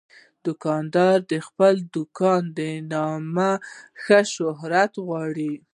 دوکاندار 0.45 1.17
د 1.31 1.33
خپل 1.47 1.73
دوکان 1.95 2.43
د 2.57 2.59
نوم 2.91 3.37
ښه 4.03 4.19
شهرت 4.33 4.93
غواړي. 5.05 5.53